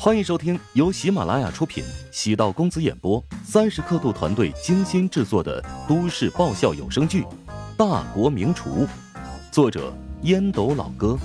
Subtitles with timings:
[0.00, 7.22] 欢迎收听由喜马拉雅出品、喜道公子演播、三十刻度团队精心制作的都市爆笑有声剧
[7.76, 8.86] 《大国名厨》，
[9.50, 9.92] 作者
[10.22, 11.18] 烟斗老哥，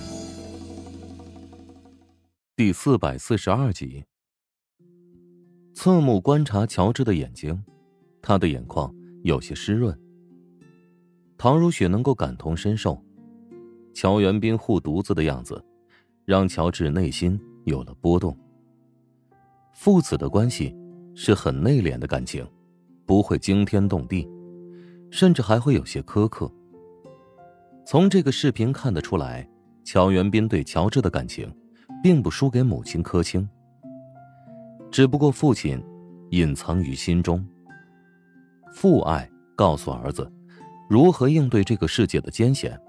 [2.56, 4.04] 第四百四十二集。
[5.76, 7.64] 侧目观察乔治的眼睛，
[8.24, 9.96] 他的眼眶有些湿润。
[11.38, 13.00] 唐如雪能够感同身受，
[13.94, 15.64] 乔元斌护犊子的样子，
[16.26, 18.36] 让乔治内心有了波动。
[19.74, 20.74] 父子的关系
[21.16, 22.48] 是很内敛的感情，
[23.06, 24.30] 不会惊天动地，
[25.12, 26.50] 甚至还会有些苛刻。
[27.86, 29.48] 从这个视频看得出来，
[29.84, 31.54] 乔元斌对乔治的感情，
[32.02, 33.48] 并不输给母亲柯青。
[34.92, 35.84] 只不过父亲
[36.30, 37.46] 隐藏于心中，
[38.72, 40.32] 父爱告诉儿子
[40.88, 42.80] 如何应对这个世界的艰险，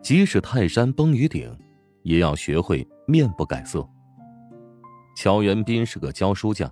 [0.00, 1.54] 即使泰山崩于顶，
[2.04, 3.86] 也要学会面不改色。
[5.16, 6.70] 乔元斌是个教书匠，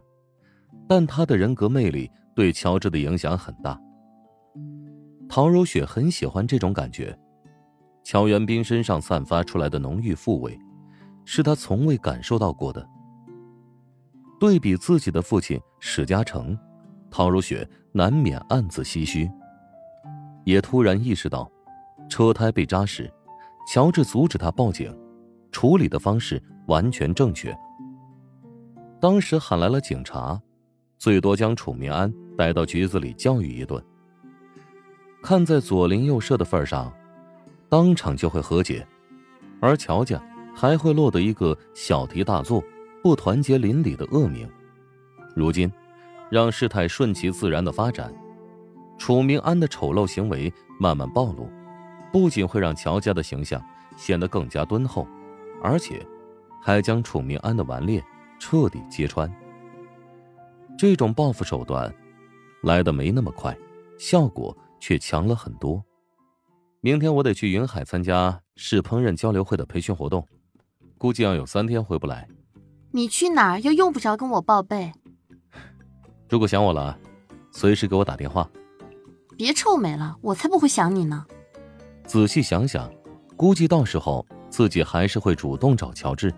[0.89, 3.79] 但他的人格魅力对乔治的影响很大。
[5.29, 7.17] 陶如雪很喜欢这种感觉，
[8.03, 10.59] 乔元斌身上散发出来的浓郁富味，
[11.25, 12.89] 是他从未感受到过的。
[14.41, 16.57] 对比自己的父亲史嘉诚，
[17.11, 19.31] 陶如雪难免暗自唏嘘，
[20.45, 21.51] 也突然意识到，
[22.09, 23.13] 车胎被扎时，
[23.71, 24.97] 乔治阻止他报警，
[25.53, 27.55] 处理的方式完全正确。
[29.01, 30.41] 当时喊来了警察，
[30.99, 33.81] 最多将楚明安带到局子里教育一顿。
[35.23, 36.93] 看在左邻右舍的份上，
[37.69, 38.85] 当场就会和解，
[39.61, 40.21] 而乔家
[40.53, 42.63] 还会落得一个小题大做、
[43.01, 44.49] 不团结邻里的恶名。
[45.33, 45.71] 如今，
[46.29, 48.13] 让事态顺其自然的发展，
[48.99, 51.49] 楚明安的丑陋行为慢慢暴露，
[52.13, 53.65] 不仅会让乔家的形象
[53.97, 55.07] 显得更加敦厚，
[55.63, 56.05] 而且
[56.61, 58.03] 还将楚明安的顽劣。
[58.39, 59.31] 彻底揭穿。
[60.79, 61.93] 这种报复手段
[62.63, 63.57] 来的没那么快，
[63.99, 65.83] 效果却强了很多。
[66.81, 70.25] 明天我得去云海参加市烹饪交流会的培训活动，
[70.97, 72.29] 估计要有三天回不来。
[72.93, 74.93] 你去哪儿又用不着跟我报备。
[76.29, 76.97] 如果想我了，
[77.51, 78.49] 随时给我打电话。
[79.37, 81.27] 别臭美了，我才不会想你呢。
[82.05, 82.91] 仔细想想，
[83.37, 86.33] 估计到时候自己还是会主动找乔治。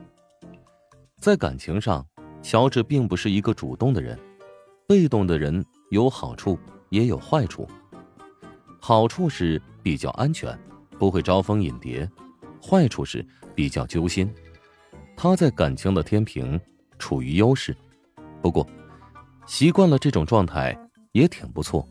[1.21, 2.05] 在感情上，
[2.41, 4.19] 乔治并不是一个主动的人，
[4.89, 6.59] 被动的人有好处
[6.89, 7.69] 也有坏处。
[8.81, 10.59] 好处是比较安全，
[10.99, 12.09] 不会招蜂引蝶；
[12.59, 14.33] 坏处是比较揪心。
[15.15, 16.59] 他在感情的天平
[16.99, 17.77] 处于优势，
[18.41, 18.67] 不过
[19.45, 20.75] 习惯了这种状态
[21.13, 21.87] 也挺不错。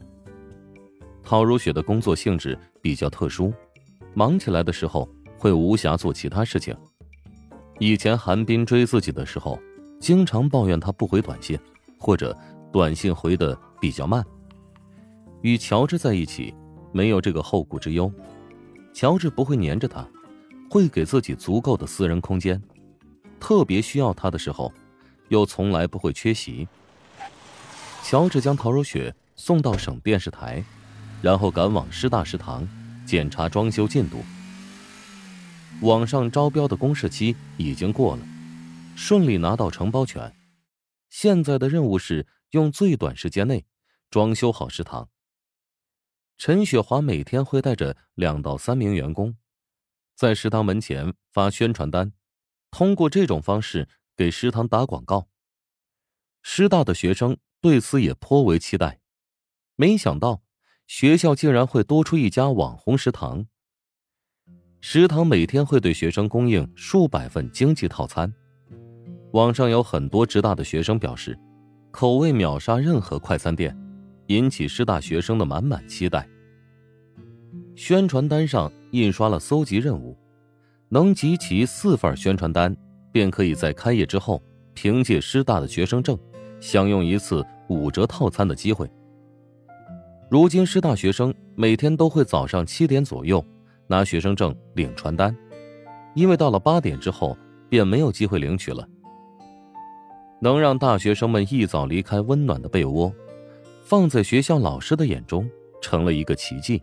[1.22, 3.53] 陶如雪的工作性质比较特殊，
[4.16, 5.07] 忙起来的时候
[5.38, 6.75] 会无暇做其他事情。
[7.79, 9.57] 以前韩冰追自己的时候，
[10.01, 11.57] 经常抱怨他不回短信，
[11.97, 12.38] 或者
[12.73, 14.23] 短信回的比较慢。
[15.41, 16.53] 与乔治在一起，
[16.91, 18.12] 没有这个后顾之忧，
[18.94, 20.06] 乔治不会黏着他，
[20.69, 22.62] 会给自己足够的私人空间，
[23.40, 24.73] 特别需要他的时候，
[25.29, 26.67] 又从来不会缺席。
[28.03, 30.61] 乔治将陶如雪送到省电视台，
[31.22, 32.67] 然后赶往师大食堂
[33.06, 34.17] 检查装修进度。
[35.81, 38.28] 网上招标的公示期已经过了，
[38.97, 40.35] 顺利拿到承包权。
[41.09, 43.66] 现在的任务是用最短时间内
[44.09, 45.09] 装修好食堂。
[46.38, 49.38] 陈雪华每天会带着两到三名员工，
[50.16, 52.11] 在食堂门前发宣传单，
[52.72, 55.29] 通过这种方式给食堂打广告。
[56.41, 59.00] 师大的学生对此也颇为期待，
[59.75, 60.44] 没想到
[60.88, 63.47] 学校竟然会多出一家网红食堂。
[64.81, 68.34] 食堂每天会对学生供应数百份经济套餐，
[69.34, 71.38] 网上有很多职大的学生表示，
[71.91, 73.78] 口味秒杀任何快餐店，
[74.28, 76.25] 引起师大学生的满满期待。
[77.75, 80.17] 宣传单上印刷了搜集任务，
[80.88, 82.73] 能集齐四份宣传单，
[83.11, 84.41] 便可以在开业之后
[84.73, 86.17] 凭借师大的学生证，
[86.61, 88.90] 享用一次五折套餐的机会。
[90.31, 93.46] 如今师大学生每天都会早上七点左右。
[93.90, 95.36] 拿学生证领传单，
[96.14, 97.36] 因为到了八点之后
[97.68, 98.88] 便没有机会领取了。
[100.40, 103.12] 能让大学生们一早离开温暖的被窝，
[103.84, 105.50] 放在学校老师的眼中
[105.82, 106.82] 成了一个奇迹。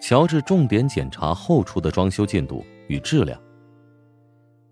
[0.00, 3.40] 乔治重点检查后厨的装修进度与质量。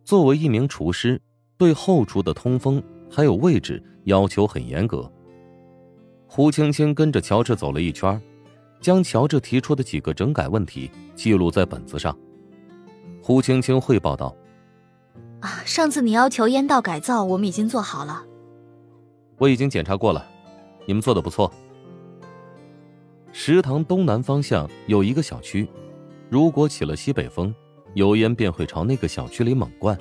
[0.04, 1.20] 作为一名厨师，
[1.56, 5.10] 对后厨的通风还有位置要求很严格。
[6.26, 8.20] 胡青青跟着乔治走了一圈。
[8.86, 12.16] 将乔治提出的几个整改问题记录在本子上。
[13.20, 14.32] 胡青青汇报道
[15.42, 18.24] ：“啊，上次你要求烟道改造，我们已经做好了。
[19.38, 20.24] 我已经检查过了，
[20.86, 21.52] 你们做的不错。
[23.32, 25.68] 食堂东南方向有一个小区，
[26.30, 27.52] 如果起了西北风，
[27.94, 29.98] 油烟便会朝那个小区里猛灌。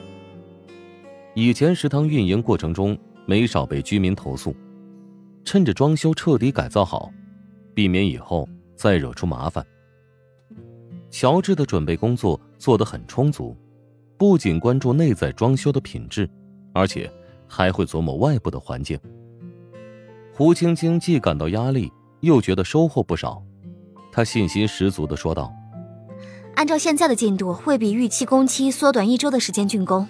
[1.33, 2.95] 以前食堂运营过程中
[3.25, 4.55] 没少被居民投诉，
[5.43, 7.11] 趁着装修彻底改造好，
[7.73, 9.65] 避免以后再惹出麻烦。
[11.09, 13.55] 乔治的准备工作做得很充足，
[14.17, 16.29] 不仅关注内在装修的品质，
[16.73, 17.11] 而且
[17.47, 18.99] 还会琢磨外部的环境。
[20.33, 21.91] 胡青青既感到压力。
[22.21, 23.43] 又觉得收获不少，
[24.11, 25.53] 她信心十足的说道
[26.55, 30.07] ：“按照现在的进度，会比预期工期缩短一周的时间竣工。”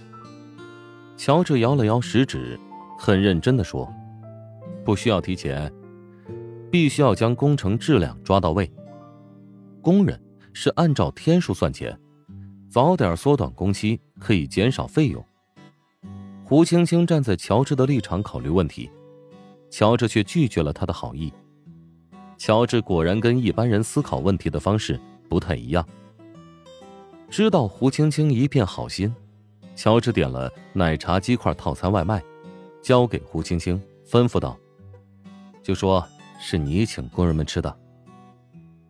[1.18, 2.58] 乔治摇了摇食指，
[2.98, 3.92] 很认真的说
[4.86, 5.70] ：“不需要提前，
[6.76, 8.70] 必须要将工程质量抓到位。
[9.82, 11.98] 工人是按照天数算钱，
[12.70, 15.26] 早点缩短工期可以减少费用。”
[16.44, 18.92] 胡青青站在乔治的立场考虑问题，
[19.70, 21.32] 乔治却拒绝了他的好意。
[22.38, 25.00] 乔治果然跟一般人思考问题的方式
[25.30, 25.88] 不太一样。
[27.30, 29.16] 知道胡青青一片好心，
[29.78, 32.22] 乔治点了奶茶鸡块套餐外卖，
[32.82, 34.58] 交给胡青青，吩咐道
[35.64, 36.06] ：“就说
[36.40, 37.78] 是你请工人们吃的。”“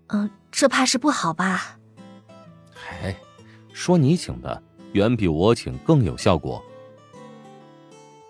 [0.08, 1.78] 嗯，这怕是不好吧
[3.02, 3.16] ？”“哎，
[3.74, 4.64] 说你请的，
[4.94, 6.64] 远比我请更有效果。”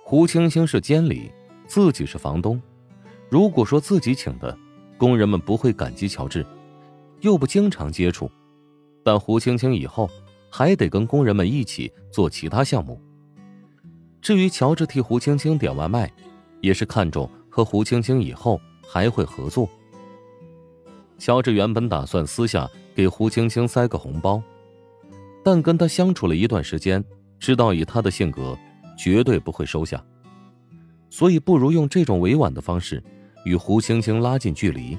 [0.03, 1.31] 胡青青是监理，
[1.67, 2.61] 自己是房东，
[3.29, 4.57] 如果说自己请的。
[4.97, 6.45] 工人们不会感激乔治，
[7.19, 8.31] 又不经常接触，
[9.03, 10.09] 但胡青青以后
[10.49, 12.97] 还得跟工人们一起做其他项目。
[14.21, 16.09] 至于乔治替胡青青点外卖，
[16.61, 19.69] 也是看中和胡青青以后还会合作。
[21.17, 24.41] 乔治原本打算私下给胡青青塞个红包，
[25.43, 27.03] 但跟他相处了一段时间，
[27.39, 28.57] 知道以他的性格，
[28.97, 30.03] 绝对不会收下，
[31.09, 33.03] 所以不如用这种委婉的方式。
[33.45, 34.97] 与胡青青拉近距离。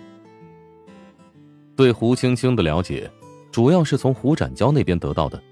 [1.74, 3.10] 对胡青青的了解，
[3.50, 5.42] 主要是从胡展娇那边得到的。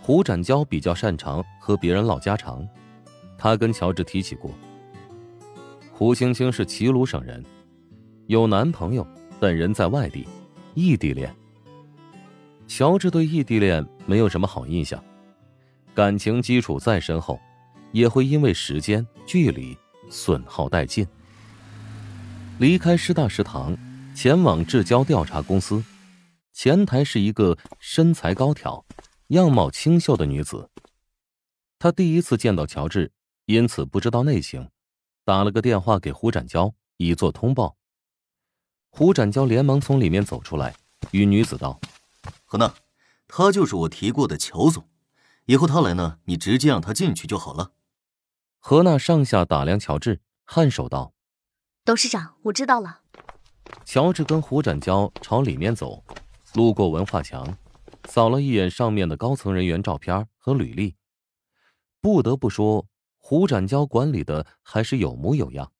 [0.00, 2.64] 胡展娇比较擅长和别人唠家常，
[3.36, 4.52] 他跟乔治提起过。
[6.00, 7.44] 胡青青是齐鲁省人，
[8.26, 9.06] 有男朋友，
[9.38, 10.26] 但人在外地，
[10.72, 11.30] 异地恋。
[12.66, 15.04] 乔治对异地恋没有什么好印象，
[15.94, 17.38] 感情基础再深厚，
[17.92, 19.76] 也会因为时间距离
[20.08, 21.06] 损耗殆尽。
[22.58, 23.76] 离开师大食堂，
[24.14, 25.84] 前往至交调查公司。
[26.54, 28.82] 前台是一个身材高挑、
[29.28, 30.66] 样貌清秀的女子。
[31.78, 33.12] 她第一次见到乔治，
[33.44, 34.66] 因此不知道内情，
[35.30, 37.76] 打了个电话给胡展娇以作通报。
[38.88, 40.74] 胡展娇连忙从里面走出来，
[41.12, 41.80] 与女子道
[42.44, 42.74] ：“何娜，
[43.28, 44.88] 他就是我提过的乔总，
[45.46, 47.70] 以后他来呢，你直接让他进去就好了。”
[48.58, 51.12] 何娜上下打量乔治，颔首道。
[51.84, 53.02] 董事长，我知道了。
[53.84, 56.02] 乔治跟胡展娇朝里面走，
[56.54, 57.56] 路过文化墙，
[58.08, 60.96] 扫了一眼上面的高层人员照片和履历。
[62.00, 62.84] 不得不说，
[63.20, 65.70] 胡展娇管理的还是有模有样。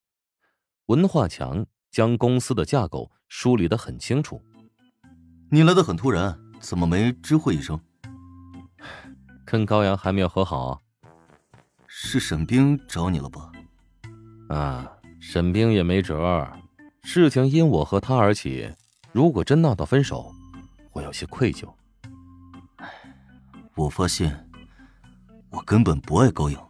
[0.86, 4.40] 文化强将公司的架构梳理的很清楚。
[5.50, 7.80] 你来的很突然，怎么没知会一声？
[9.44, 10.80] 跟高阳还没有和好。
[11.88, 13.50] 是沈冰找你了吧？
[14.48, 14.92] 啊。
[15.22, 16.50] 沈冰也没辙，
[17.02, 18.74] 事情因我和他而起，
[19.12, 20.32] 如果真闹到分手，
[20.92, 21.70] 我有些愧疚。
[23.76, 24.48] 我发现
[25.50, 26.69] 我根本不爱高阳。